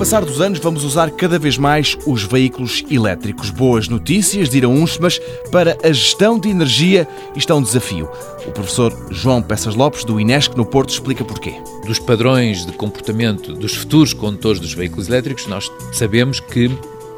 [0.00, 3.50] passar dos anos, vamos usar cada vez mais os veículos elétricos.
[3.50, 5.18] Boas notícias, dirão uns, mas
[5.52, 7.06] para a gestão de energia
[7.36, 8.08] isto é um desafio.
[8.46, 11.52] O professor João Peças Lopes, do Inesc no Porto, explica porquê.
[11.84, 16.70] Dos padrões de comportamento dos futuros condutores dos veículos elétricos, nós sabemos que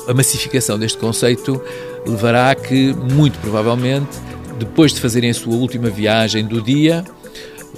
[0.08, 1.62] a massificação deste conceito
[2.04, 4.18] levará a que, muito provavelmente,
[4.58, 7.04] depois de fazerem a sua última viagem do dia,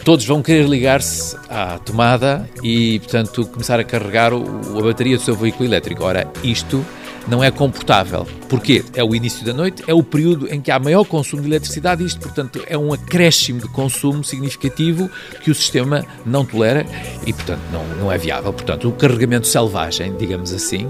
[0.03, 5.23] todos vão querer ligar-se à tomada e, portanto, começar a carregar o, a bateria do
[5.23, 6.05] seu veículo elétrico.
[6.05, 6.85] Ora, isto
[7.29, 8.27] não é comportável.
[8.55, 8.85] Porquê?
[8.95, 12.05] É o início da noite, é o período em que há maior consumo de eletricidade
[12.05, 15.11] e isto, portanto, é um acréscimo de consumo significativo
[15.43, 16.87] que o sistema não tolera
[17.27, 18.53] e, portanto, não, não é viável.
[18.53, 20.87] Portanto, o carregamento selvagem, digamos assim,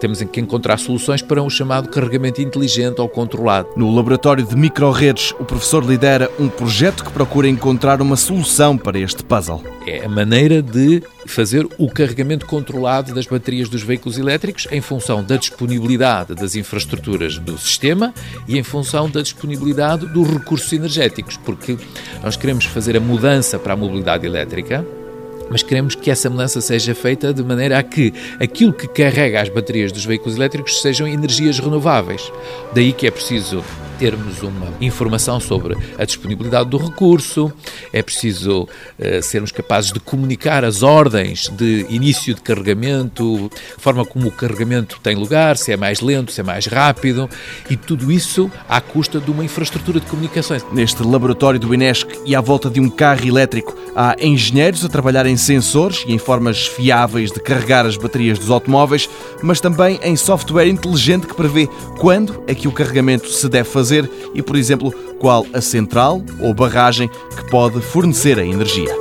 [0.00, 3.68] temos que encontrar soluções para um chamado carregamento inteligente ou controlado.
[3.76, 8.98] No laboratório de microredes, o professor lidera um projeto que procura encontrar uma solução para
[8.98, 9.62] este puzzle.
[9.86, 15.22] É a maneira de fazer o carregamento controlado das baterias dos veículos elétricos em função
[15.22, 18.12] da disponibilidade das infraestruturas do sistema
[18.46, 21.76] e em função da disponibilidade dos recursos energéticos, porque
[22.22, 24.84] nós queremos fazer a mudança para a mobilidade elétrica
[25.50, 29.48] mas queremos que essa mudança seja feita de maneira a que aquilo que carrega as
[29.48, 32.32] baterias dos veículos elétricos sejam energias renováveis.
[32.72, 33.64] Daí que é preciso
[34.00, 37.52] termos uma informação sobre a disponibilidade do recurso,
[37.92, 44.02] é preciso uh, sermos capazes de comunicar as ordens de início de carregamento, a forma
[44.06, 47.28] como o carregamento tem lugar, se é mais lento, se é mais rápido,
[47.68, 50.64] e tudo isso à custa de uma infraestrutura de comunicações.
[50.72, 55.26] Neste laboratório do Inesc e à volta de um carro elétrico, há engenheiros a trabalhar
[55.26, 59.08] em sensores e em formas fiáveis de carregar as baterias dos automóveis,
[59.42, 64.10] mas também em software inteligente que prevê quando é que o carregamento se deve fazer
[64.34, 68.94] e, por exemplo, qual a central ou barragem que pode fornecer a energia.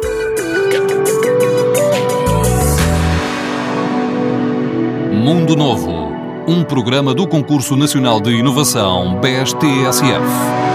[5.14, 6.12] Mundo Novo,
[6.48, 10.68] um programa do Concurso Nacional de Inovação BSTSF.